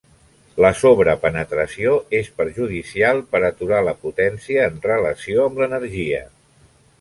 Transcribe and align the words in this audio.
La 0.63 0.69
sobrepenetració 0.77 1.93
és 2.19 2.31
perjudicial 2.41 3.21
per 3.35 3.43
aturar 3.51 3.83
la 3.89 3.93
potència 4.07 4.65
en 4.71 4.81
relació 4.89 5.45
amb 5.47 5.63
l'energia. 5.63 6.25